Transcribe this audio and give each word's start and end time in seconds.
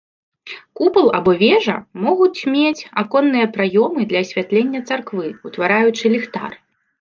Купал 0.77 1.09
або 1.17 1.33
вежа 1.41 1.75
могуць 2.05 2.41
мець 2.53 2.85
аконныя 3.03 3.51
праёмы 3.59 4.01
для 4.15 4.19
асвятлення 4.27 4.79
царквы, 4.89 5.27
утвараючы 5.51 6.05
ліхтар. 6.17 6.51